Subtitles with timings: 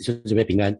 [0.00, 0.74] 弟兄姐妹平安，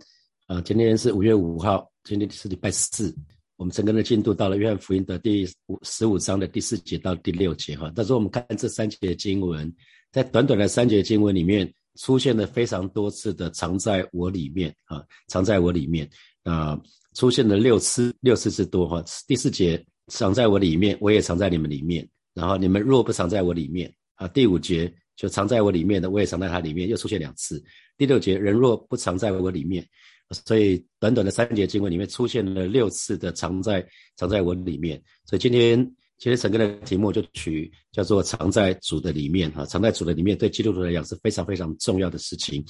[0.47, 3.15] 啊，今天是五月五号，今天是礼拜四，
[3.59, 7.93] 我们整个的进度到了约翰福音的第五十五章的第四节到第六节哈。
[7.95, 9.71] 但是我们看这三节经文，
[10.11, 16.09] 在短短的三节经文里面，出现了非常多次的藏在我里面啊，藏在我里面
[16.45, 16.81] 啊，
[17.13, 19.05] 出现了六次，六次之多哈。
[19.29, 24.91] 第四节藏在我里面，我也藏在你们里面，然后你们若不藏在我里面啊，第五节。
[25.21, 27.63] 就藏在我里面的，我也藏在它里面，又出现两次。
[27.99, 29.87] 第六节，人若不藏在我里面，
[30.31, 34.99] 所以短短的三节经文里面出现了六次的藏在藏在我里面。
[35.27, 35.79] 所以今天
[36.17, 42.65] 今天整个的题目就取叫做藏在主的里面哈，藏在主的里面对基督徒来讲是非常非常重要的事情。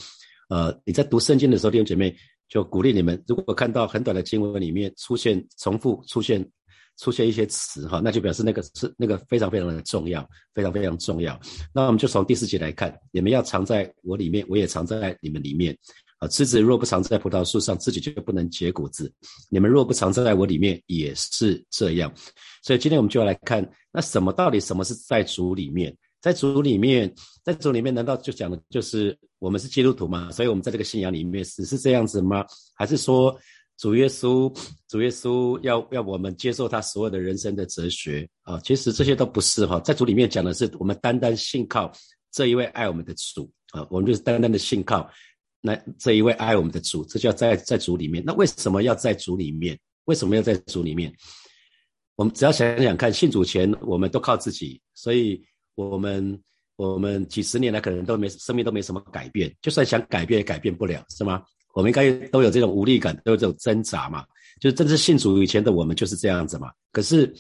[0.49, 2.13] 呃，你在读圣经的时候，弟兄姐妹
[2.49, 6.45] 就鼓励你们，如果看到很短的经文里面出现重复出现。
[7.01, 11.41] 出现一些词哈，那就表示那个是那个非常非常的重要，非常非常重要。
[11.73, 15.77] 那我们就从第四节来看，你们要藏在我里面，我也藏在你们里面。
[16.19, 19.11] 啊，枝子若不藏在葡萄树上，自己就不能结果子。
[19.49, 22.13] 你们若不藏在我里面，也是这样。
[22.63, 25.97] 所以今天我们就要来看，那什么到底什么是在主里面？
[26.21, 27.11] 在主里面，
[27.43, 30.31] 在主里面，难道就讲的就是我们是基督徒吗？
[30.31, 32.45] 所以我们在这个信仰里面只是这样子吗？
[32.75, 33.35] 还是说？
[33.81, 34.55] 主耶稣，
[34.89, 41.91] 主耶稣要要我们接受他所有的人生的哲学啊，其实这些都不是哈，在主里面讲的是我们单单信靠
[42.31, 45.11] 这一位爱我们的主啊，我们就是单单的信靠
[45.63, 48.23] 那这一位爱我们的主，这叫在在主里面。
[48.23, 49.79] 那为什么要在主里面？
[50.05, 51.11] 为什么要在主里面？
[52.17, 55.43] 我们只要想想看，信主前我们都靠自己，所以
[55.75, 56.39] 我们
[56.77, 61.43] 我们几十年来可能都没生命都没什么改变，就算想改变也改变不了，是吗？
[61.75, 64.25] 我们应该都有这种无力感，都有这种挣扎嘛？
[64.61, 66.71] 就是正是信主以前的我们就是这样子嘛。
[66.93, 67.33] 可是，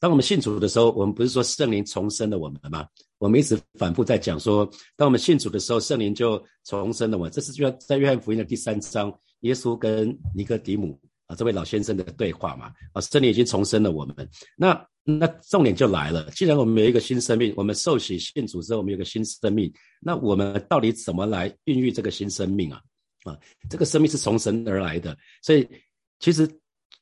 [0.00, 2.86] 当我们信主的时候，我们不是说圣灵重生了我们吗？
[3.18, 4.64] 我们一直反复在讲说，
[4.96, 7.28] 当我们信主的时候，圣灵就重生了我。
[7.28, 12.70] 这是就在约翰福音的第三章，耶稣跟尼哥底母啊这位老先生的对话嘛。
[12.92, 14.14] 啊，圣灵已经重生了我们。
[14.56, 22.80] 那那重点就来了，既然我们有一个新生命，我们受洗信主之后，我们有个新生命，那我们到底怎么来孕育这个新生命啊？
[23.24, 23.36] 啊，
[23.68, 25.68] 这个生命是从神而来的，所以
[26.20, 26.48] 其实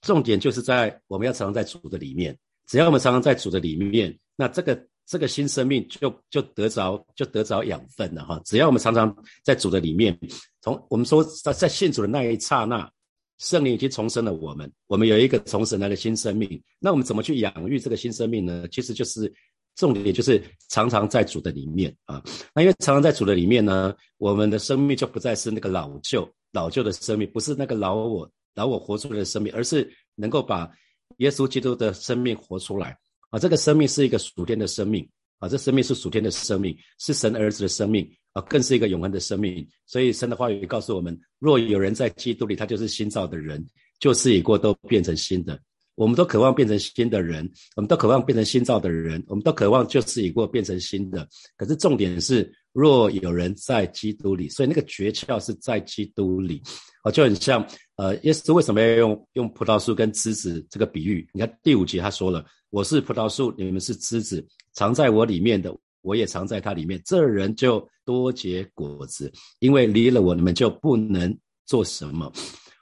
[0.01, 2.37] 重点就是在我们要常常在主的里面。
[2.69, 8.41] 只要我们常常在主的里面，那这个这个新生命就就得着就得着养分了哈。
[8.45, 10.17] 只要我们常常在主的里面，
[10.61, 12.91] 从我们说在在信主的那一刹那，
[13.39, 16.63] 圣灵已经重生了我们，我们有一个从神来的新生命。
[16.79, 18.67] 那我们怎么去养育这个新生命呢？
[18.71, 19.31] 其实就是。
[19.77, 22.23] 重点就是常常在主的里面啊，
[22.55, 30.71] 那因为常常在主的里面呢，我们的生命就不再是那个老旧老旧的生命，不是那个老我老我活出来的生命，而是能够把
[31.19, 32.97] 耶稣基督的生命活出来
[33.31, 33.39] 啊。
[33.39, 39.67] 这个生命是一个属天的生命啊，这生命是属天的生命，是神儿子的生命啊，更是一个永恒的生命。
[39.87, 43.67] 所以神的话语告诉我们：若有人在基督里，他就是新造的人，
[43.99, 45.59] 旧事已过，都变成新的。
[45.95, 51.29] 我们都渴望变成新的人，我们都渴望变成新造的人，我们都渴望旧事已过，变成新的。
[51.57, 56.63] 可是重点是，若有人在基督里，所以那个诀窍是在基督里。
[57.05, 57.67] 哦，就很像，
[57.97, 61.29] 呃，耶稣为什么要用用葡萄树跟枝子这个比喻？
[61.35, 67.03] 你看第五节他说了：“我是葡萄树，你们是枝子，藏在我里面的，我也藏在他里面。
[67.05, 71.37] 这人就多结果子，因为离了我，你们就不能
[71.67, 72.33] 做什么。”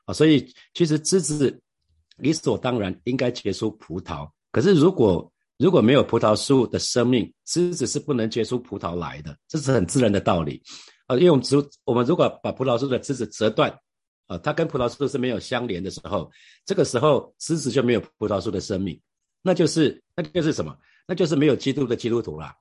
[0.06, 1.60] 啊，所以其实枝子。
[2.20, 10.62] 理所当然应该结出葡萄，可是如果如果没有葡萄树的生命，枝子是不能结出葡萄来的，这是很自然的道理。
[11.06, 13.70] 啊，因为我们如我们如果把葡萄树的枝子折断，
[14.26, 16.30] 啊，它跟葡萄树是没有相连的时候，
[16.64, 18.98] 这个时候枝子就没有葡萄树的生命，
[19.42, 20.76] 那就是那就是什么？
[21.06, 22.54] 那就是没有基督的基督徒啦。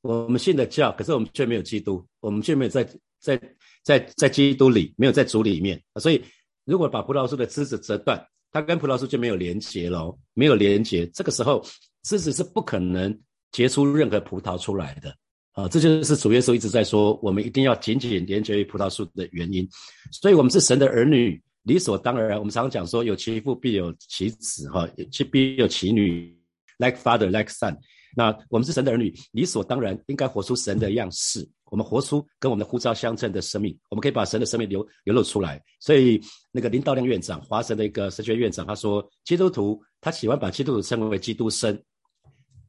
[0.00, 2.82] 我们信的教，可是我们却没有基督，我们却没有在
[3.18, 3.38] 在
[3.82, 5.80] 在在基督里，没有在主里面。
[6.00, 6.24] 所以，
[6.64, 11.64] 如果把葡萄树的枝子折断，它跟葡萄树就没有连接喽，没有连接，这个时候
[12.02, 13.16] 枝子是不可能
[13.52, 15.14] 结出任何葡萄出来的
[15.52, 15.68] 啊！
[15.68, 19.68] 这就是主耶稣一直在说，我们一定要紧紧连接于葡萄树的原因。
[20.12, 22.38] 所以，我们是神的儿女，理所当然。
[22.38, 26.36] 我们常常讲说，有其父必有其子，哈，其必有其女
[26.78, 27.76] ，like father like son。
[28.16, 31.48] 那我们是神的儿女，理所当然应该活出神的样式。
[31.66, 35.62] 我们活出跟我们的呼召相称的生命，我们可以把神的生命流流露出来。
[35.78, 36.20] 所以，
[36.50, 41.80] 那个林道亮院长，华神的一个神学院长，他说，基督徒他喜欢把基督徒称为基督生，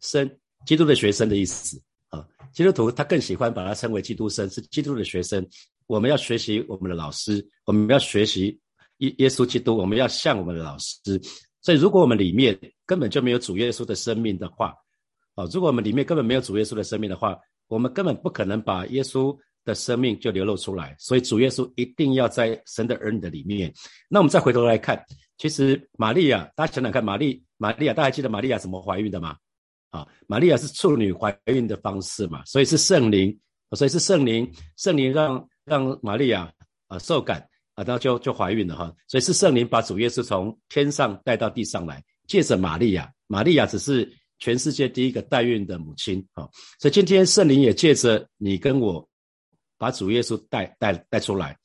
[0.02, 0.30] 生
[0.68, 2.24] 基督的学生的意思啊。
[2.54, 5.44] 基督徒他更喜欢把它称为基督生，是基督的学生。
[5.88, 8.56] 我们要学习我们的老师，我们要学习
[8.98, 11.20] 耶耶稣基督，我们要像我们的老师。
[11.64, 12.56] 所以，如果我们里面
[12.86, 14.76] 根本就没有主耶稣的生命的话，
[15.36, 17.38] 啊，如果我们里面根本没有主耶稣的生命的话，
[17.68, 20.96] 我们根本不可能把耶稣的生命就流露出来。
[21.00, 23.74] 所以主耶稣一定要在神的儿女的里面。
[24.10, 25.02] 那我们再回头来看，
[25.38, 29.38] 其实玛利亚，大家想想看，玛丽玛利亚，大家记得玛利亚怎么怀孕的吗？
[29.92, 33.38] 啊，玛利亚是处女怀孕的方式嘛，所以是圣灵，
[33.72, 36.52] 所以是圣灵，圣灵让让玛利亚
[36.88, 37.46] 啊受感
[37.76, 44.10] 啊，然后就就怀孕了哈，所以是圣灵把主耶稣从天上带到地上来，借着玛利亚，玛利亚只是
[44.42, 46.50] 全世界第一个代孕的母亲啊，
[46.80, 49.08] 所以今天圣灵也借着你跟我，
[49.78, 51.58] 把主耶稣带带带出来。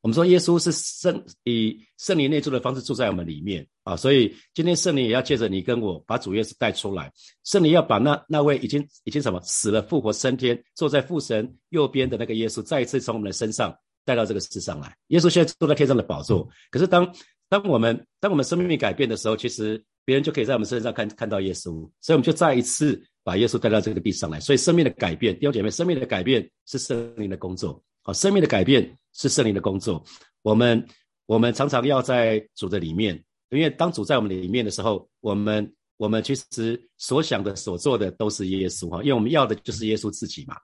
[0.00, 7.12] 我们说耶稣是圣以圣灵内住的方式住在我们里面啊，所以今天圣灵也要借着你跟我把主耶稣带出来。
[7.44, 13.72] 圣灵要把那那位已经已经什么死了复活升天坐在父神右边的那个耶稣，再一次从我们的身上
[14.04, 14.92] 带到这个世上来。
[15.08, 17.14] 耶稣现在坐在天上的宝座，可是当
[17.48, 24.40] 当我们当我们生命改变的时候，其实别人就可以在我们身上看看到耶稣，所以我们就再一次把耶稣带到这个地上来。
[24.40, 27.82] 所以生命的改变，弟兄姐妹，生命的改变是圣灵的工作。
[28.02, 30.04] 好，生命的改变是圣灵的工作。
[30.42, 30.84] 我们
[31.26, 40.56] 我们常常要在主的里面，因为当主在我们里面的时候，我们我们其实所想的、所做的都是耶稣哈，因为我们要的就是耶稣自己嘛。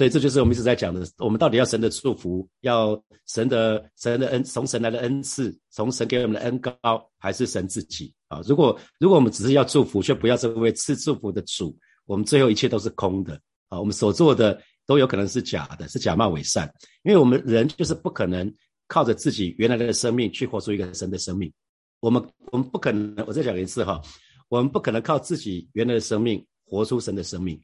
[0.00, 6.72] 所以这就是我们一直在讲的，我们到底要神的祝福，要神的神的恩，从神来的恩赐，从神给我们的恩高，
[7.18, 8.40] 还是神自己啊？
[8.46, 11.76] 如果如果我们只是要祝福，却不要这位赐祝福的主，
[12.06, 13.38] 我们最后一切都是空的
[13.68, 13.78] 啊！
[13.78, 14.58] 我们所做的。
[14.86, 16.68] 都有可能是假的，是假冒伪善，
[17.04, 18.52] 因为我们人就是不可能
[18.88, 21.52] 靠着自己原来的生命去活出一个神的生命。
[22.00, 22.20] 我们
[22.50, 24.02] 我们不可能，我再讲一次哈，
[24.48, 27.60] 我们不可能靠自己原来的生命活出神的生命。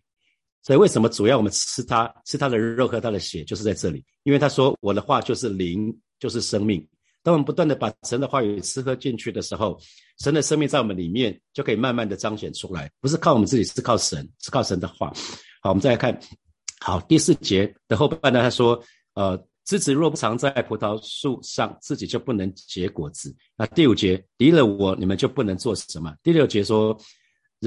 [0.62, 6.86] 所以为什么主要我们吃他吃他的肉和他的血，就是在这里，因为他说我的话就是灵，就是生命。
[7.22, 9.76] 当我们不断的把神的话语吃喝进去的时候，
[10.20, 15.12] 神的生命在我们里面就可以慢慢的彰显出来，不是靠我们自己，是靠神，是靠神的话。
[15.60, 16.16] 好，我们再来看。
[16.80, 18.80] 好，第四节的后半段他说
[19.14, 26.14] ：“呃，枝子若不藏在葡萄树上，自己就不能结果子。”那第五节离了我，你们就不能做什么。
[26.22, 26.96] 第六节说：“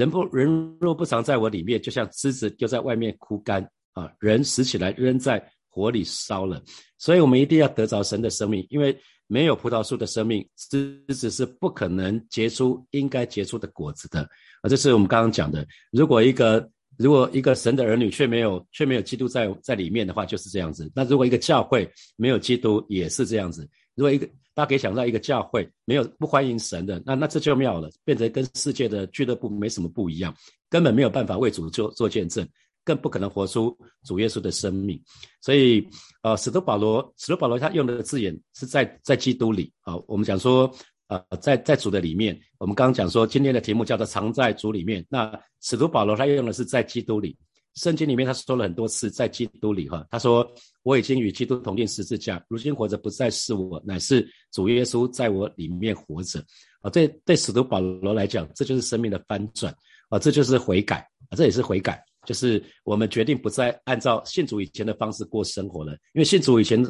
[0.00, 3.62] 人不人若不藏在我里面，就像枝子丢在外面枯干
[3.92, 6.62] 啊，人死起来扔在火里烧了。”
[6.96, 14.20] 所以，我们一定要得着神的生命，因为没有葡萄树的生命，枝子是不可能结出应该结出的果子的
[14.62, 14.68] 啊。
[14.70, 16.70] 这是我们刚刚讲的，如果一个。
[16.98, 20.92] 如果一个神的儿女却没有却没有基督在在里面的话，就是这样子。
[20.94, 23.66] 那如果一个教会没有基督，也是这样子。
[24.00, 30.34] 如果一个大家可以想到一个教会没有不欢迎神的，那那这就妙了，变成跟世界的俱乐部没什么不一样，
[30.70, 32.48] 根本没有办法为主做做见证，
[32.82, 33.76] 更不可能活出
[34.06, 34.98] 主耶稣的生命。
[35.42, 35.86] 所以，
[36.22, 39.94] 呃，使徒保罗，使徒保罗他用的字眼是在在基督里啊。
[40.06, 40.72] 我们讲说。
[41.12, 45.04] 呃，在在主的里面，我们刚刚讲说，今天的题目叫做“藏在主里面”。
[45.10, 47.36] 那使徒保罗他用的是在基督里，
[47.74, 50.06] 圣经里面他说了很多次在基督里哈。
[50.10, 50.48] 他说
[50.82, 56.44] ：“我已经与基督同定十字架，如今活着不再是我，乃是主耶稣在我里面活着。”
[56.82, 59.74] 啊，对对，使徒保罗来讲，这就是生命的翻转
[60.08, 66.84] 啊，这就是悔改啊，这也是悔改，就是我们决定不再按照信主以前的方式过生活了，因为信主以前。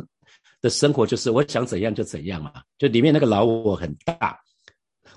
[0.62, 4.38] 的生活就是我想怎样就怎样嘛，就里面那个老我很大，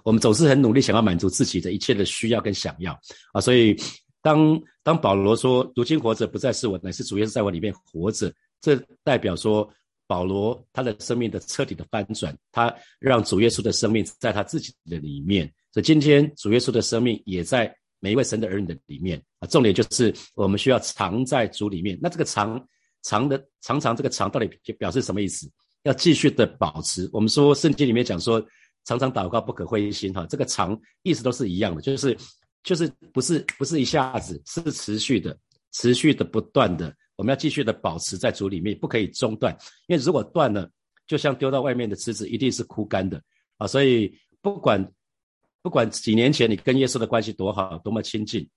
[0.06, 2.98] 我们总是很努力想要满足自己的一切的需要跟想要
[3.34, 3.76] 啊，所以
[4.24, 9.70] 当当保罗说如今活着不再是我，乃是主耶稣在我里面活着，这代表说
[10.08, 22.60] 保罗他的生命的彻底的翻转，他让主耶稣的生命在他自己的里面，所以今天主耶稣的生命也在每一位神的儿女的里面啊，重点就是我们需要藏在主里面，那这个藏。
[23.06, 24.48] 藏的常常这个藏到底
[24.80, 25.46] 表示什么意思？
[25.84, 27.10] 要继续的保持。
[27.12, 28.42] 我们说圣经里面讲说，
[28.86, 30.26] 常常祷告不可灰心哈。
[30.30, 32.18] 这个长意思都是一样的，就是
[32.64, 35.38] 就是不是不是一下子，是持续的，
[35.74, 36.96] 持续的不断的。
[37.16, 39.56] 我们要继续的保持在主里面，不可以中断。
[39.88, 40.70] 因为如果断了，
[41.06, 43.22] 就像丢到外面的枝子，一定是枯干的
[43.58, 43.68] 啊。
[43.68, 44.92] 所以不管
[45.62, 48.50] 不管几年前你跟耶稣的关系多好，多么亲近，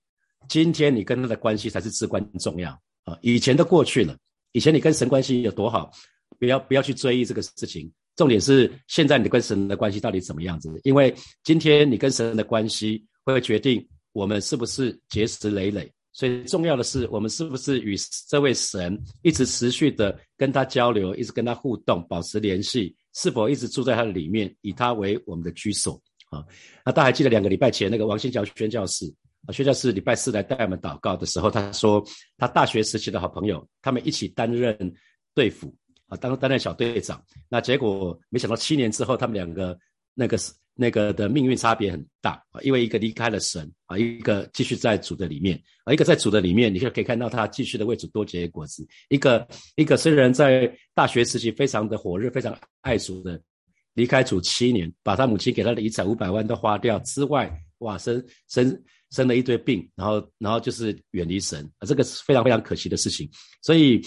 [0.49, 2.71] 今天你跟他的关系才是至关重要
[3.03, 3.17] 啊。
[3.21, 4.17] 以前都过去了。
[4.53, 5.91] 以前你跟神关系有多好，
[6.39, 7.91] 不要不要去追忆这个事情。
[8.15, 10.67] 重点是现在你跟神的关系到底怎么样子？
[10.83, 13.87] 因为今天你跟神的关系会决定
[14.17, 15.91] 我们是不是结实累累。
[16.11, 17.95] 所以重要的是，我们是不是与
[18.27, 22.95] 这位神一直持续的跟他交流，一直跟他互动，保持联系？
[23.13, 26.01] 是否一直住在他的里面，以他为我们的居所？
[26.31, 26.43] 啊，
[26.83, 29.05] 那大家还记得两个礼拜前那个王新桥宣教士？
[29.45, 32.03] 啊，宣教士礼拜四来带我们祷告的时候，他说
[32.39, 34.75] 他大学时期的好朋友，他们一起担任
[35.35, 35.71] 队辅
[36.07, 37.23] 啊，当担任小队长。
[37.47, 39.77] 那结果没想到七年之后，他们两个
[40.15, 40.35] 那个
[40.77, 48.87] 那个的命运差别很大啊，因为一个离开了神啊，一个继续在主的里面啊，一个在主的里面，你就可以看到他继续的为主多结果子。
[49.09, 53.41] 一个一个虽然在大学时期非常的火热，非常爱主的，
[53.95, 63.27] 离开主七年，把他母亲给他的遗产五百万都花掉之外，哇，生生生了一堆病，然后然后就是远离神啊，这个是非常非常可惜的事情。
[63.63, 63.99] 所以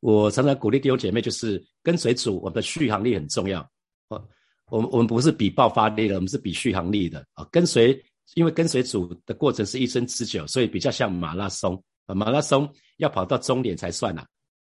[0.00, 3.66] 我常常鼓励弟兄姐妹，就是跟随主，我们的续航力很重要。
[4.70, 7.46] 我们我们不是比爆发力的，我们是比续航力的啊。
[7.50, 8.00] 跟随，
[8.34, 12.14] 因为跟随主的过程是一生之久，所以比较像马拉松啊。
[12.14, 14.24] 马拉松要跑到终点才算呐。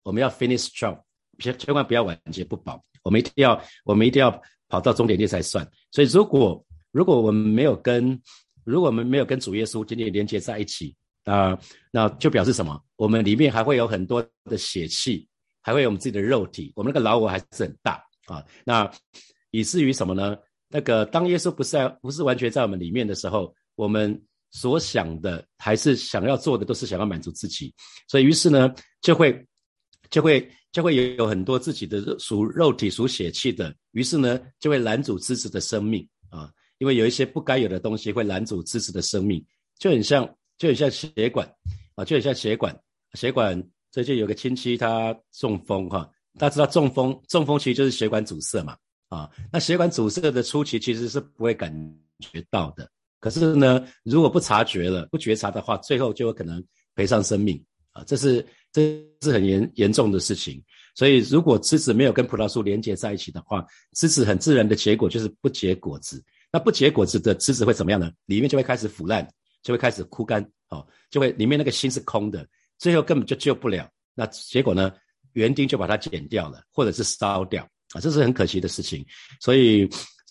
[0.02, 0.98] 我们要 finish strong，
[1.38, 2.82] 千千万不要晚节不保。
[3.02, 4.30] 我们一定要，我们一定要
[4.68, 5.68] 跑到终点那才算。
[5.90, 8.20] 所以如果如果我们没有跟，
[8.64, 10.94] 如果我们没有跟主耶稣紧紧连接在一起
[11.24, 11.58] 啊，
[11.90, 12.80] 那就表示什么？
[12.96, 15.26] 我们里面还会有很多的血气，
[15.60, 18.44] 还会有我们自己的肉体，我们那个老我还是很大啊。
[18.64, 18.90] 那
[19.52, 20.36] 以至于什么呢？
[20.68, 27.72] 那个当耶稣不是在不是完全在我们里面的时候，我们所想的还是想要做的都是想要满足自己，
[28.08, 29.46] 所以于是呢，就会
[30.10, 39.44] 就会就会有很多自己的属肉体属血气的，于是呢就会拦阻支持的生命啊，因为有一些不该有的东西会拦阻支持的生命，
[39.78, 40.26] 就很像
[40.58, 41.46] 就很像血管
[41.94, 42.76] 啊，就很像血管
[43.14, 43.62] 血管。
[43.90, 48.74] 最近有个亲戚他中风哈，大家知道中风中风其实就是血管阻塞嘛。
[49.12, 51.70] 啊，那血管阻塞的初期其实是不会感
[52.18, 52.90] 觉到的，
[53.20, 56.64] 可是呢，如果不察觉了、不觉察的话，最后就有可能
[56.94, 58.42] 赔上生命啊，这是
[58.72, 60.64] 这是很严严重的事情。
[60.94, 66.24] 所以，如果枝子没有跟葡萄树连接在一起的话，枝子很自然的结果就是不结果子。
[66.50, 68.10] 那不结果子的枝子会怎么样呢？
[68.24, 69.28] 里面就会开始腐烂，
[69.62, 73.86] 就会开始枯干，哦，就会里面那个心是空的，最后根本就救不了。
[74.14, 74.90] 那结果呢，
[75.34, 77.68] 园丁就把它剪掉了，或者是烧掉。
[77.92, 79.04] 啊，这是很可惜的事情，
[79.40, 79.88] 所以，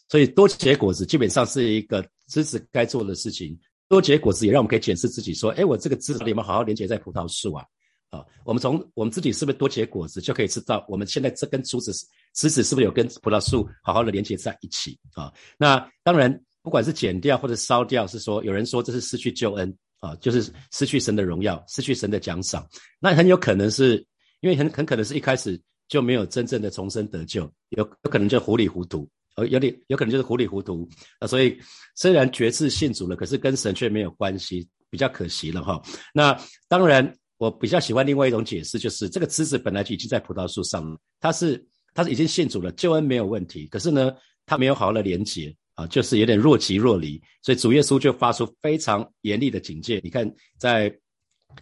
[0.10, 3.58] 所以多结果子基本上是一个枝子该做的事情。
[3.88, 7.66] 多结果子也让我们可以检视自己，说，哎，我这个枝子有没有好好连接在葡萄树啊？
[8.10, 11.92] 啊，我们从我们自己是不是多结果子，就可以知道我们现在这根竹子
[12.34, 15.32] 枝子是不是有跟葡萄树好好的连接在一起啊？
[15.58, 22.66] 那当然，不管是剪掉或者烧掉，是说有人说这是失去救恩啊，就是失去神的荣耀，失去神的奖赏。
[22.98, 23.98] 那很有可能是
[24.40, 25.62] 因为很很可能是一开始。
[25.92, 29.06] 就没有真正的重生得救，有有可能就糊里糊涂，
[29.36, 30.88] 呃，有点有可能就是糊里糊涂
[31.20, 31.28] 啊。
[31.28, 31.60] 所以
[31.96, 35.82] 虽然决志信主了，可是跟神却没有关系，比较可惜了哈。
[36.14, 36.34] 那
[36.70, 41.62] 当然，我比较喜欢另外一种解释，就是这个枝子本来就已经在葡萄树上了，它是
[41.94, 44.14] 它是已经信主了，救恩没有问题，可是呢，
[44.46, 50.00] 它没有好好的连接啊，就是有点若即若离，所以主耶稣就发出非常严厉的警戒。
[50.06, 50.98] 你看在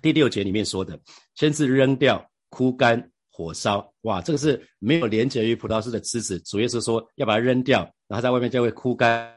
[0.03, 0.99] 第六节里面说的，
[1.33, 3.09] 先是扔掉枯干。
[3.39, 9.33] 火烧哇，这个是没有连接于葡萄树的枝子，主耶稣说要把它扔掉，然后在外面就会枯干，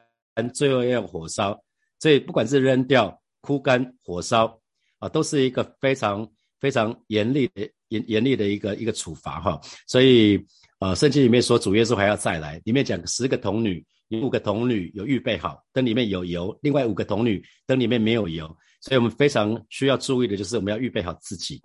[0.53, 1.57] 最后要用火烧。
[2.01, 4.61] 所以不管是扔掉、枯干、火烧
[4.99, 6.29] 啊，都是一个非常
[6.59, 9.61] 非常严厉的严严厉的一个一个处罚哈。
[9.87, 10.37] 所以
[10.81, 18.49] 啊，圣经里面说主耶稣还要再来，里面讲十个童女，有五个童女有预备好灯里面有油，另外五个童女灯里面没有油，
[18.81, 21.63] 所以我们非常需要注意的就是我们要预备好自己。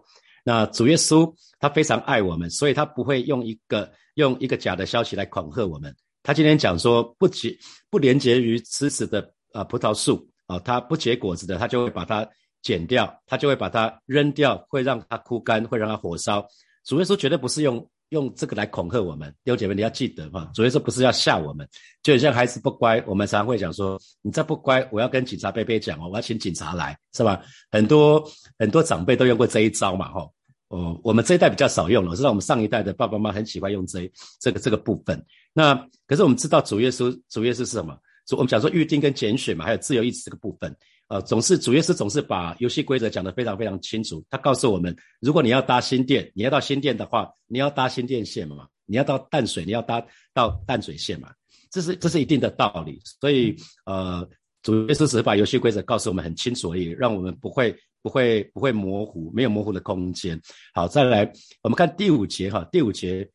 [0.48, 5.94] 那主耶稣他非常爱我们，所以他不会用一个用一个假的消息来恐吓我们。
[6.24, 7.54] 他今天讲说不结
[7.90, 12.26] 不连接于枝子的啊葡萄树啊，它不结果子的，他就会把它
[12.62, 16.48] 剪掉，他就会把它扔掉，会让它枯干，会让它火烧。
[16.86, 21.68] 主耶稣绝对不是用用这个来恐吓我们，弟兄姐妹你要记得哈，主耶稣不是要吓我们，
[22.02, 27.42] 就像孩子不乖，我们常常会讲说你再不乖，我要跟警察贝贝讲哦，我要请警察来，是吧？
[27.70, 28.24] 很多
[28.58, 30.26] 很多长辈都用过这一招嘛，哈。
[30.70, 35.26] 哦，我们这一代比较少用了，知道我们上一代的爸爸妈妈很喜欢用这这个这个部分。
[35.54, 35.74] 那
[36.06, 37.98] 可是我们知道主耶稣，主耶稣是什么？
[38.26, 40.76] 主我们讲说预定跟拣选嘛，还有自由意志这个部分。
[41.08, 44.22] 呃，总是主耶稣总是把游戏规则讲得非常非常清楚。
[44.30, 51.30] 他告诉我们，如果你要搭新店，你要到新店的话，你要搭新店线嘛，你要到淡水，你要搭到淡水线嘛，
[51.72, 53.00] 这是这是一定的道理。
[53.22, 53.56] 所以
[53.86, 54.28] 呃，
[54.64, 57.74] 主耶稣只是把游戏规则告诉我们很清楚而已，让我们不会。
[58.08, 60.42] 不会不会模糊，没有模糊的空间。
[60.74, 61.30] 好，再来，
[61.62, 62.66] 我们看第五节哈。
[62.72, 63.30] 第五节，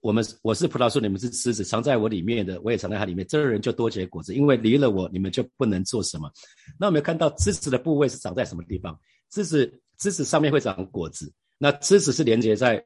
[0.00, 3.24] 我们我是葡萄树，你们是枝子，藏在我里面的，我也藏在它里面。
[3.28, 6.28] 这个人就多结果子，因为离了我，你们就不能做什么。
[6.76, 8.98] 那我们看到枝子的部位是长在什么地方？
[9.30, 12.84] 枝子枝子上面会长果子，那枝子是连接在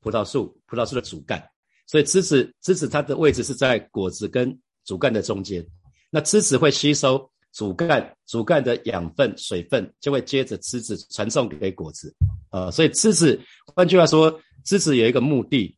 [0.00, 1.40] 葡萄树，葡萄树的主干，
[1.86, 5.64] 所以枝子枝子它的位置是在果子跟主干的中间。
[6.10, 7.30] 那枝子会吸收。
[7.54, 12.12] 主干主干的养分水分就会接着枝子传送给果子，
[12.50, 13.40] 呃，所以枝子
[13.74, 15.74] 换句话说，枝子有一个目的，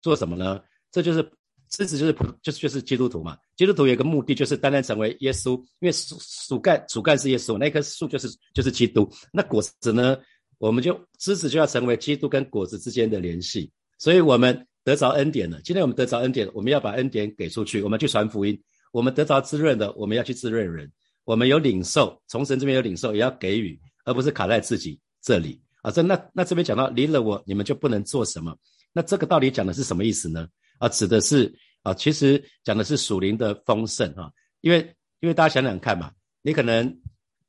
[0.00, 0.60] 做什么呢？
[0.90, 1.22] 这就是
[1.68, 3.36] 枝子就是就是就是基督徒嘛。
[3.54, 9.06] 基督徒有一个目的就是单单成为耶稣，因为树树干主干是耶稣，那棵树就是就是基督。
[9.30, 10.16] 那果子呢，
[10.56, 13.70] 我们就枝子就要成为基督跟果子之间的联系。
[13.98, 15.60] 所以我们得着恩典了。
[15.62, 18.58] 今天我们得着恩典，我们要把恩典给出去，我们去传福音。
[18.92, 20.90] 我们得着滋润的，我们要去滋润人。
[21.24, 25.90] 我们有领受，从神这边有领受，也要给予，而不是卡在自己这里啊。
[25.90, 28.56] 这那那这边讲到离了我，你们就不能做什么。
[28.94, 30.48] 那这个道理讲的是什么意思呢？
[30.78, 34.30] 啊，指的是啊，其实讲的是属灵的丰盛啊。
[34.62, 34.78] 因为
[35.20, 36.86] 因为大家想想看嘛，你可能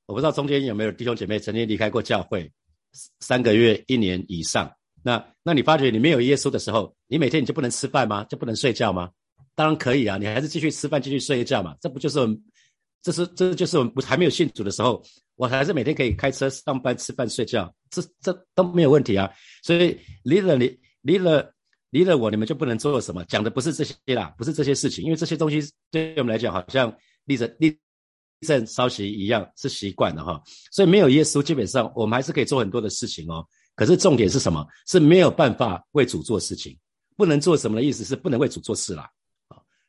[0.07, 2.51] 我不知道中间有没有弟兄姐妹曾经离开过教会
[3.21, 4.69] 三个月、一年以上。
[5.01, 8.25] 那那你发觉你没有耶稣的时候，你每天你就不能吃饭吗？
[8.25, 9.09] 就不能睡觉吗？
[9.59, 11.75] 当然可以啊，你还是继续吃饭，继续睡一觉嘛。
[11.81, 12.29] 这不就是我？
[13.01, 15.03] 这是这就是我们还没有信主的时候，
[15.35, 19.29] 我还是每天可以开车上班、吃饭、睡觉，这这都没有问题啊。
[19.61, 21.53] 所以离了你，离了
[21.89, 23.21] 离了我，你们就不能做什么？
[23.25, 25.59] 讲的不是这些啦，不是这些事情，因为这些东西
[25.91, 27.77] 对我们来讲，好像立着立
[28.47, 30.41] 正稍息一样，是习惯的哈。
[30.71, 33.45] 所以没有耶稣，基本上我们还是可以做很多的事情哦。
[33.75, 34.65] 可是重点是什么？
[34.87, 36.77] 是没有办法为主做事情，
[37.17, 39.09] 不能做什么的意思是不能为主做事啦。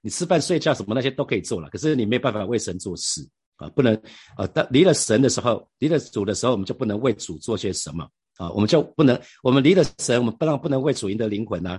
[0.03, 3.21] 你吃饭睡觉什么那些都可以做了，可是你没办法为神做事
[3.57, 3.95] 啊，不能
[4.35, 4.47] 啊。
[4.55, 11.79] 但离了神的时候，离了主的时候，我们就不能为主做些什么啊，我们就不能，我们离了神，我们不让不能为主赢得灵魂呐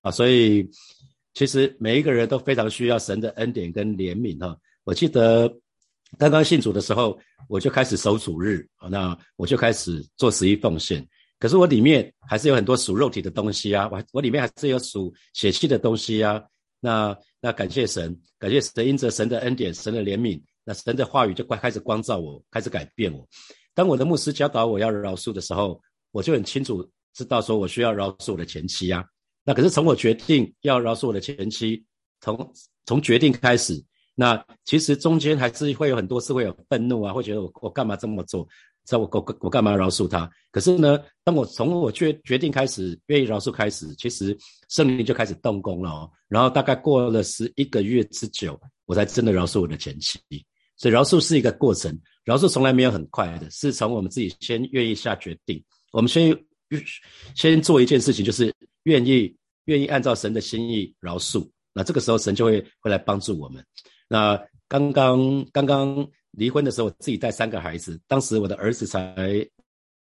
[0.00, 0.10] 啊。
[0.10, 0.68] 所以
[1.34, 4.56] 其实每一个人都非常需要神的恩典跟怜悯哈。
[4.82, 5.48] 我记得
[6.18, 7.16] 刚刚信主的时候，
[7.48, 11.06] 我就开始守主日啊，那我就开始做十一奉献，
[11.38, 16.42] 可是我里面还是有很多属肉体的东西啊，我我里面还是有属血气的东西啊，
[16.80, 17.16] 那。
[17.46, 23.24] 那感谢神，感谢神，因着神的恩典、神的怜悯，那神的话语就快开始光照我，开始改变我。
[23.72, 26.84] 当我的牧师教导我要饶恕的时候，我就很清楚
[27.14, 29.06] 知道说我需要饶恕我的前妻呀。
[29.44, 31.84] 那可是从我决定要饶恕我的前妻，
[32.20, 32.52] 从
[32.84, 33.80] 从决定开始，
[34.16, 38.44] 那其实中间还是会有很多次会有愤怒啊，会觉得我我干嘛这么做。
[38.86, 40.30] 在我我我干嘛饶恕他？
[40.52, 44.34] 可是呢，当我从我决决定开始愿意饶恕开始，其实
[44.68, 46.10] 圣灵就开始动工了哦。
[46.28, 50.20] 然后大概过了十一个月之久，我才真的饶恕我的前妻。
[50.76, 56.34] 所以饶恕是一个过程，饶恕从来没有很快的，是从我们自己先愿意下决定，我们先
[57.34, 61.44] 先做一件事情，就是愿意愿意按照神的心意饶恕。
[61.72, 63.64] 那这个时候神就会会来帮助我们。
[64.08, 66.08] 那刚刚刚刚。
[66.36, 69.16] 离婚的时候，自己带三个孩子，当时我的儿子才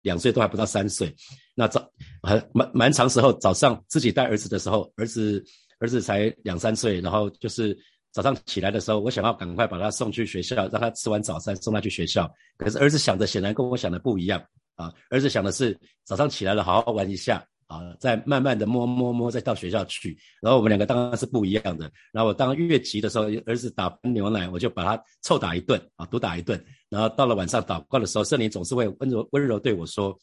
[0.01, 1.13] 两岁，都还不到三岁。
[1.53, 1.87] 那早
[2.23, 5.43] 还蛮蛮长时候，早上自己带儿子的时候，儿子
[5.79, 7.77] 儿子才两三岁，然后就是
[8.11, 12.27] 早上起来的时候，我想要赶快把他送去学校，让他吃完早餐送他去学校。
[12.57, 14.41] 可是儿子想的显然跟我想的不一样
[14.75, 17.45] 啊，儿子想的是早上起来了好好玩一下。
[17.71, 20.17] 啊，再慢慢的摸摸摸，再到学校去。
[20.41, 21.89] 然后我们两个当然是不一样的。
[22.11, 26.61] 然后我当越急的时候，儿子打牛奶，我就把他臭打一顿啊，毒打一顿。
[26.89, 30.13] 然后到了晚上祷告的时候，圣灵总是会温柔温柔对我说：“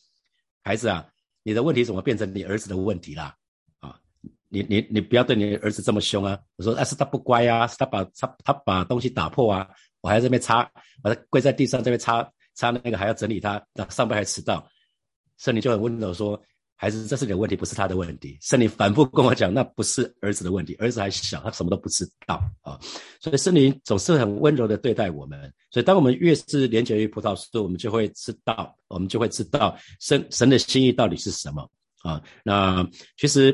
[0.63, 1.07] 孩子啊，
[1.43, 3.35] 你的问题怎么变成你儿子的问题啦？
[3.81, 3.99] 啊，
[4.51, 9.67] 你你你不要对你儿子这么凶啊！”我说：“啊，是他不乖啊，是他把他他把东西打破啊，
[10.03, 10.71] 我还在这边擦，
[11.03, 14.69] 把他跪在地上这边擦擦那个，还要整理他，上班还迟到。”
[15.39, 16.39] 圣灵就很温柔说。
[16.81, 18.39] 孩子，这是你的问题，不是他的问题。
[18.41, 22.79] 圣灵反复跟我讲，那不是儿子的问题，儿子还小，他什么都不知道啊。
[23.21, 25.53] 所以圣灵总是很温柔的对待我们。
[25.73, 31.69] 所以当我们越是连接于葡萄树，我们就会知道，我们就会知道神神的心意到底是什么
[32.05, 32.23] 啊。
[32.45, 33.51] 那其实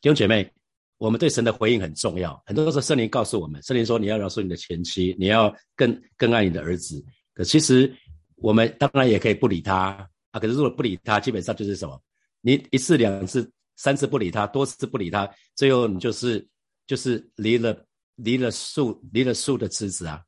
[0.00, 0.50] 弟兄姐妹，
[0.96, 2.42] 我们对神的回应很重要。
[2.46, 7.04] 很多时候圣灵告诉我们，圣灵说你要饶恕你的前妻，你要更更爱你的儿子。
[7.34, 7.94] 可其实
[8.36, 10.40] 我们当然也可以不理他啊。
[10.40, 12.00] 可是如果不理他，基本上就是什么？
[12.48, 16.48] 你一次两次三次不理他，多次不理他，最后你就是
[16.86, 17.78] 就是离了
[18.14, 20.22] 离了树离了树的枝子啊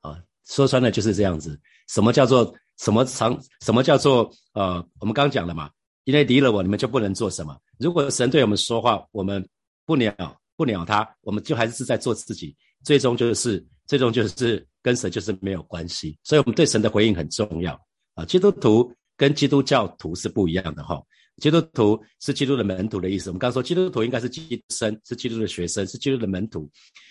[0.00, 0.18] 啊！
[0.46, 1.60] 说穿了就是这样子。
[1.88, 3.38] 什么叫做什么长？
[3.60, 4.82] 什么叫做呃？
[4.98, 5.70] 我们刚讲了嘛，
[6.04, 7.54] 因为离了我，你们就不能做什么。
[7.78, 9.46] 如果神对我们说话，我们
[9.84, 10.14] 不鸟
[10.56, 16.18] 不鸟他，我们就还是在做自己，最终就是最终就是跟神就是没有关系。
[16.24, 17.78] 所以，我们对神的回应很重要
[18.14, 18.24] 啊。
[18.24, 20.98] 基督徒跟基督教徒是不一样的哈。
[21.40, 23.30] 基督徒是基督的门徒的意思。
[23.30, 26.68] 我们刚刚说，基督徒应该是基生，是基督的学生，是基督的门徒。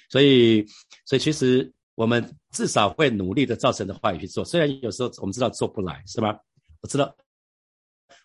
[0.09, 0.65] 所以，
[1.05, 4.43] 所以其实我们至少会努力的照神的话语去做。
[4.45, 6.37] 虽然有时候我们知道做不来，是吗？
[6.81, 7.15] 我知道，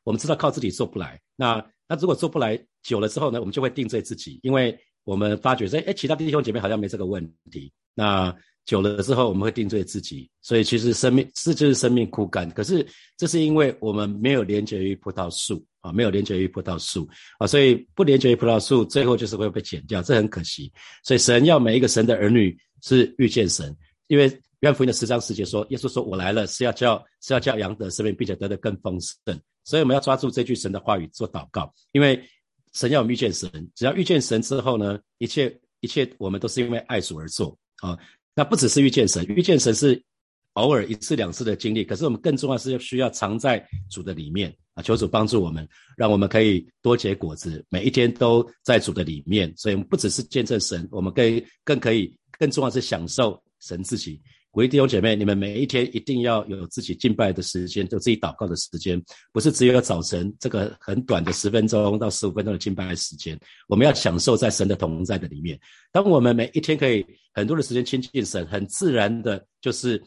[0.04, 1.20] 我们知道靠自己做不来。
[1.36, 7.72] 那那如果做不来久了之后呢，我们就会定罪自己，因为我们发觉说，哎，其他弟兄姐妹好像没这个问题。
[7.94, 12.48] 那久了之后，我们会定罪自己，所以其实生命是就是生命枯干。
[12.50, 20.72] 可是这是因为我们没有连接于葡萄树啊，没有连接于葡萄树啊，所以不连接于葡萄树，最后就是会被剪掉，这很可惜。
[21.02, 32.22] 所以神要每一个神的儿女是遇见神，因为约福音的十章十节说，耶稣说：“我来了是要叫是要叫羊得生命，并且得的更丰盛。”所以我们要抓住这句神的话语做祷告，因为
[32.72, 37.98] 神要我们遇见神，只要遇见神之后呢，一切一切我们都是因为爱主而做啊。
[38.34, 40.02] 那不只是遇见神，遇见神是
[40.54, 44.82] 偶尔一次两次的经历，可是我们更重要是需要藏在主的里面啊！
[44.82, 45.66] 求主帮助我们，
[45.96, 49.52] 让我们可以多结果子，每一天都在主的里面。
[49.56, 54.20] 所以，我们不只是见证神，我们更更可以更重要是享受神自己。
[54.52, 63.36] 鼓励弟兄姐妹，你们每一天一定要有自己敬拜的时间，有自己祷告的时间，不是只有早晨这个很短的十分钟到十五分钟的敬拜时间。
[63.66, 65.58] 我们要享受在神的同在的里面。
[65.90, 69.98] 当我们每一天可以很多的时间亲近神，很自然的，就是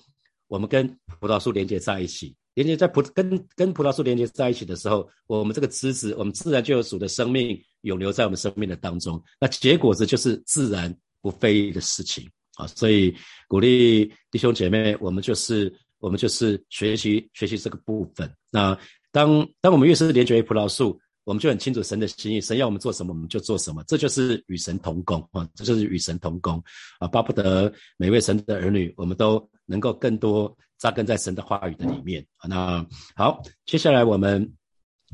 [0.47, 0.87] 我们跟
[1.19, 9.19] 葡萄树连接在一起，连接在葡跟跟葡萄树连接在一起的时候，我们这个枝子，我们自然就有主的生命永留在我们生命的当中。
[9.41, 12.29] 那结果子就是自然不费力的事情。
[12.55, 13.13] 啊，所以
[13.47, 18.29] 鼓励弟兄姐妹，我们就是我们就是学习学习这个部分。
[18.49, 18.77] 那
[19.11, 23.83] 当当我们越是连接于葡萄树，我们就很清楚神的心意，神要我们做什么，我们就做什么。
[23.87, 26.63] 这就是与神同工啊，这就是与神同工
[26.99, 32.47] 啊，巴不得每位神的儿女，我们都能够更多扎根在神的话语的里面啊。
[32.47, 34.49] 那好，接下来我们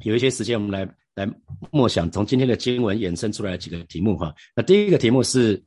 [0.03, 1.27] 有一些时间，我们来来
[1.71, 4.31] 默想从今天的经文衍生出来几个题目哈。
[4.55, 5.63] 那第一个题目是。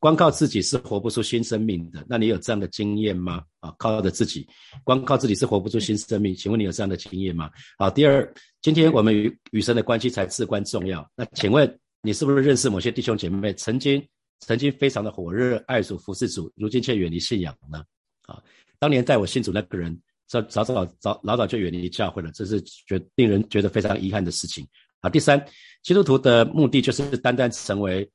[0.00, 3.42] 光靠自己是活不出新生命的，那你有这样的经验吗？
[3.58, 4.46] 啊，靠着自己，
[4.84, 6.32] 光靠自己是活不出新生命。
[6.34, 7.50] 请问你有这样的经验吗？
[7.76, 8.32] 好，第二，
[8.62, 11.04] 今天我们与与神的关系才至关重要。
[11.16, 14.00] 那请问你是不是认识某些弟兄姐妹，曾经
[14.38, 17.82] 曾经非常的火热爱主服侍主，如今却远离信仰呢？
[18.26, 18.40] 啊，
[18.78, 24.64] 当年带我信主那个人，早早早早老早就远离教会了，这是觉令人觉得非常遗憾的事情。
[25.00, 25.44] 啊，第三，
[25.82, 28.08] 基督徒的目的就是单单成为。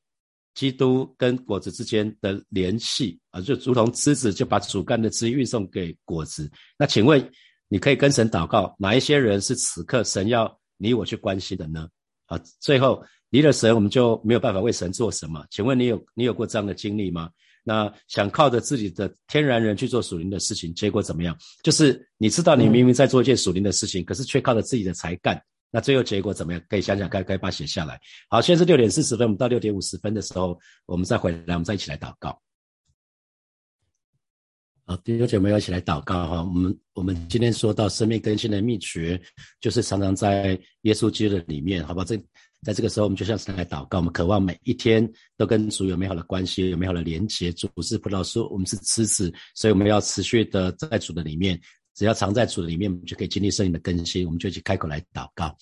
[0.55, 6.49] 基督跟果子之间的联系啊，就如同枝子就把主干的枝运送给果子。
[6.77, 7.31] 那请问，
[7.67, 11.87] 你可以跟神祷告，哪一些人是此刻神要你我去关心的呢？
[12.27, 15.45] 啊，最后离了神，我们就没有办法为神做什么？
[15.49, 17.29] 请问你有你有过这样的经历吗？
[17.63, 21.35] 那想靠着自己的天然人去做属灵的事情，结果怎么样？
[21.63, 25.41] 就是你知道你明明在做一件属灵的事情，可是却靠着自己的才干。
[25.75, 26.61] 那最后结果怎么样？
[26.69, 27.99] 可以想想，该该把写下来。
[28.29, 30.55] 好，现在是六点四十分，我们到六点五十分的时候，
[30.85, 32.39] 我们再回来，我们再一起来祷告。
[34.85, 36.43] 好，弟兄姐妹一起来祷告哈。
[36.43, 39.19] 我们我们今天说到生命更新的秘诀，
[39.59, 42.03] 就是常常在耶稣基督的里面，好吧？
[42.03, 42.15] 这
[42.61, 47.51] 在这个时候，我们就像是来祷告，我们渴望每一天都跟主有美好的关系，有美好的连接。
[47.53, 51.59] 主是葡萄树，我们是枝子，所以我们要持续的在主的里面。
[51.93, 54.25] 只要藏在主的里面，我们就可以经历圣灵的更新。
[54.25, 55.55] 我们就去开口来祷告，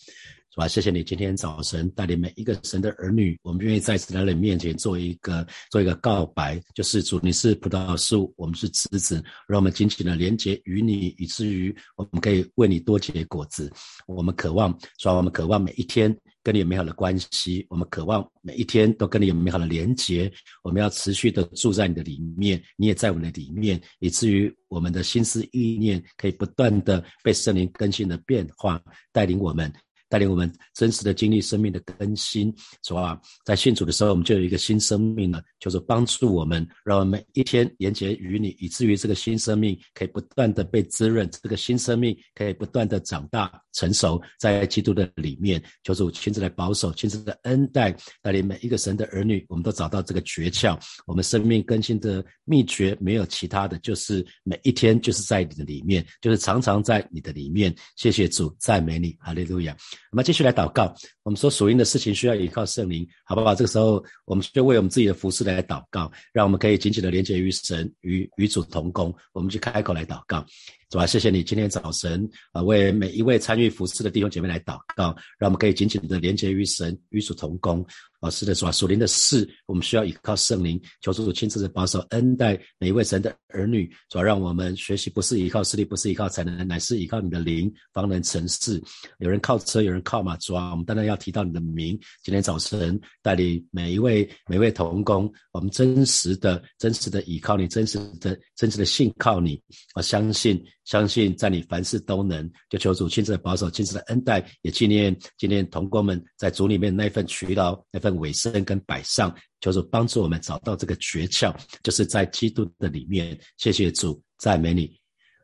[0.51, 0.67] 是吧？
[0.67, 13.71] 谢谢你今天早晨带领每一个神的儿女，我们愿意在神的面前做一个做一个告白，就是主，你是葡萄树，我们是枝子，让我们紧紧的连接与你，以至于我们可以为你多结果子。
[14.07, 15.13] 我们渴望，是吧？
[15.13, 16.15] 我们渴望每一天。
[16.43, 20.31] 跟你有美好的关系，我们渴望每一天都跟你有美好的连结。
[20.63, 29.71] 我们要持续的住在你的里面，你也在我们的里面，以至于我们的心思意念可以不断的被圣灵更新的变化，带领我们。
[30.11, 33.17] 带领我们真实的经历生命的更新，是吧？
[33.45, 57.73] 在信主的时候，我们就有一个新生命了，就是帮助我们，让我们一天连接于你，以至于这个新生命可以不断的被滋润，这个新生命可以不断的长大成熟，在基督的里面，求主亲自来保守，亲自的恩待，带领每一个神的儿女，我们都找到这个诀窍，我们生命更新的秘诀没有其他的，就是每一天就是在你的里面，就是常常在你的里面。
[57.95, 59.77] 谢谢主，赞美你，哈利路亚。
[60.11, 60.93] 我们继续来祷告。
[61.23, 63.53] 我们说属灵的事情需要依靠圣灵，好不好？
[63.53, 69.13] 这个时候，我们就为我们自己的服饰来祷告，让我们可以紧紧的连接于神，与与主同工。
[69.31, 70.43] 我们就开口来祷告。
[70.89, 77.85] 主啊，谢谢你今天早晨啊，为每一位参与服侍的弟兄姐妹来祷告，让我们可以紧紧的连接于神，与主同工。
[78.19, 83.89] 啊，是的，主啊，属灵的事，我们需要依靠圣灵，求主主亲自的保守恩待每一位神的儿女。
[84.09, 88.81] 主要让我们学习不是依靠势力，不是依靠才能，乃是依靠你的灵，方能成事。
[89.19, 91.10] 有人靠车，有人靠马，主啊，我们当然要。
[91.11, 91.99] 要提到你的名。
[92.23, 99.61] 今天早晨带领每一位每位同工，我们真实的、真实的倚靠你，真实的、真实的信靠你。
[99.93, 102.49] 我相信，相信在你凡事都能。
[102.69, 109.35] 就求主亲自的保守，亲自的恩待，也纪念今天同工们在主里面那份渠劳、那份委身跟摆上。
[109.59, 113.39] 求主帮助我们找到这个诀窍，就是在基督的里面。
[113.57, 115.00] 谢谢主，赞美你。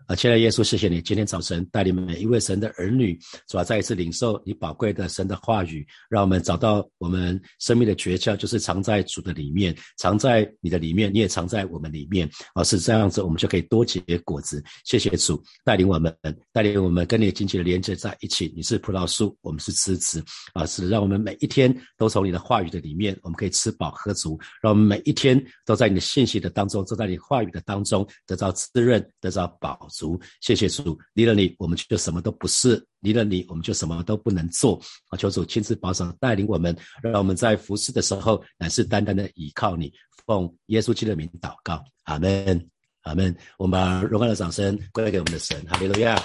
[0.07, 3.13] 啊，亲爱的耶稣，谢谢你今天早晨带领每一位神的儿女，
[3.49, 12.25] 主要再一次领受你宝贵的神的话语，让我们找到我们生命的诀窍，就是藏在主的里面，藏在你的里面，你也藏在我们里面。
[12.53, 14.63] 啊，是这样子，我们就可以多结果子。
[14.85, 16.15] 谢谢主带领我们，
[16.53, 18.49] 带领我们跟你紧紧的连接在一起。
[18.55, 20.23] 你是葡萄树，我们是枝子。
[20.53, 29.77] 啊，是让我们每一天都从你的话语的里面，我们可以吃饱喝足，让我们每一天都在你的信息的当中，都在你话语的当中得到滋润，得到保。
[29.97, 34.79] 主，谢谢主，离了你，我们就什么都不是；离了你，我们就什么都不能做。
[35.09, 39.91] 啊，求主亲自保守带领我们，让我们在服侍的时候，乃是单单的依靠你，
[40.25, 42.69] 奉耶稣基督的名祷告，阿门，
[43.01, 43.35] 阿门。
[43.57, 46.15] 我们把荣耀的掌声归给我们的神，哈利路亚。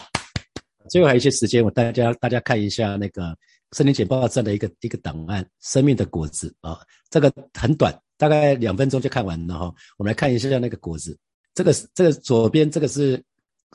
[0.91, 3.35] 最后还有一些时间，我大家大家看一下那个
[3.71, 9.75] 森林简报站的一个一个档案，《生命的果子》啊，这个很短，大概两分钟就看完了哈。
[9.97, 11.17] 我们来看一下那个果子，
[11.55, 13.23] 这个这个左边这个是。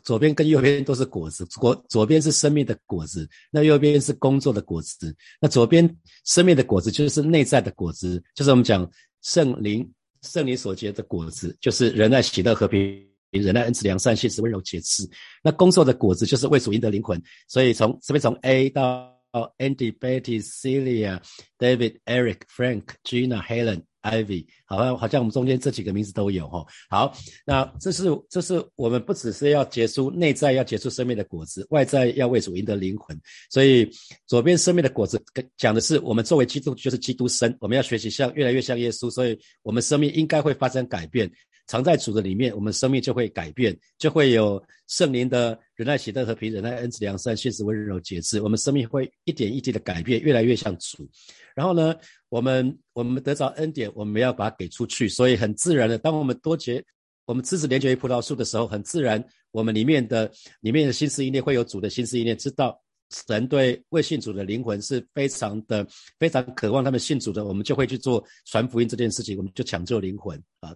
[0.04, 5.16] 左边跟右边都是果子，果左边是生命的果子，那右边是工作的果子。
[5.40, 8.90] 那左边生命的果子就是内在的果子，就是我们讲
[9.22, 9.90] 圣灵
[10.22, 15.10] 圣灵所结的果子，就是仁爱、喜乐、和平、仁爱、恩慈、良善、信实、温柔、节制。
[15.44, 17.22] 那工作的果子就是为主赢得灵魂。
[17.48, 19.14] 所以从这边从 A 到
[19.58, 21.22] Andy、Betty、Celia、
[21.58, 23.84] David、Eric、Frank、Gina、Helen。
[24.08, 26.66] Ivy，好像好像我们中间这几个名字都有哈。
[26.90, 27.14] 好，
[27.46, 33.20] 那这是这是我们不只是要结出内在要结出生命的果子，外在要为主赢得灵魂。
[33.50, 33.90] 所以
[34.26, 35.22] 左边生命的果子
[35.58, 41.30] 讲的是我们作为基督就是基督生，我们要学习像越来越像耶稣，所以我们生命应该会发生改变。
[41.68, 48.42] 藏在主的里面，我们生命就会改变，就会有圣灵的仁爱、喜乐、和平、忍耐、恩慈、良善、信实、温柔、节制。
[48.42, 51.08] 我们生命会一点一滴的改变，越来越像主。
[51.54, 51.94] 然后呢，
[52.30, 55.10] 我们我们得着恩典，我们要把它给出去。
[55.10, 56.82] 所以很自然的，当我们多结，
[57.26, 65.86] 我们枝子连接于葡萄树的时候，很自然，我们里面的里面的心思意念会有主的心思意念，知道神对未信主的灵魂是非常的
[66.18, 70.74] 非常渴望他们信主的，我们就会去做传福音这件事情，我们就抢救灵魂啊。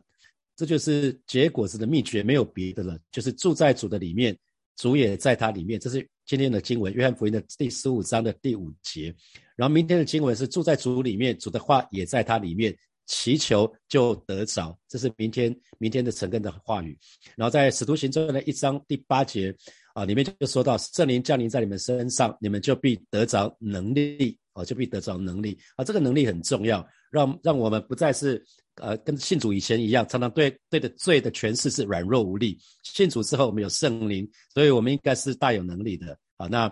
[0.55, 4.37] 这就是结果子的秘诀，没有别的了，就是住在主的里面，
[4.75, 5.79] 主也在他里面。
[5.79, 9.13] 这是今天的经文，约翰福音的第十五章的第五节。
[9.55, 12.75] 然后明天的经文是住在主里面，主的话也在他里面，
[13.07, 14.77] 祈求就得着。
[14.87, 16.95] 这是明天明天的成根的话语。
[17.35, 19.55] 然后在使徒行传的一章第八节
[19.93, 25.83] 啊，里面就说到圣灵降临在你们身上，你们就必得着能力，哦，就必得着能力啊。
[25.83, 28.43] 这个能力很重要，让让我们不再是。
[28.75, 32.57] 呃，跟信主以前一样，常常对对的罪的诠释是软弱无力。
[32.83, 36.17] 信主之后，我们有圣灵，所以我们应该是大有能力的。
[36.37, 36.71] 好，那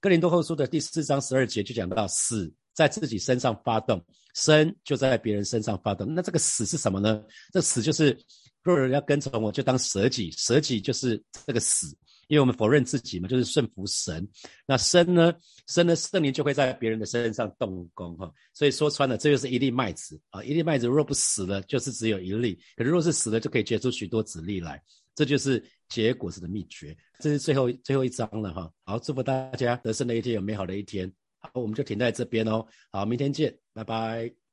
[0.00, 4.04] 哥林多后书的第四章十二节就讲到，死在自己身上发动，
[4.34, 6.12] 生就在别人身上发动。
[6.14, 7.22] 那这个死是什么呢？
[7.52, 8.16] 这死就是
[8.62, 11.96] 若人要跟从我，就当舍己，舍己就是这个死。
[12.28, 14.26] 因为我们否认自己嘛，就是顺服神。
[14.66, 15.32] 那生呢，
[15.66, 18.32] 生呢，圣灵就会在别人的身上动工哈。
[18.52, 24.82] 所以说穿了，这就是一粒麦子啊，一粒麦子若不死了，就是只有一粒；可是若是死了，就可以结出许多子粒来。
[25.14, 26.94] 这就是结果子的秘诀。
[27.20, 28.70] 这是最后最后一章了哈。
[28.84, 31.10] 好，祝福大家得胜的一天，有美好的一天。
[31.38, 32.66] 好，我们就停在这边哦。
[32.90, 34.45] 好，明天见，拜拜。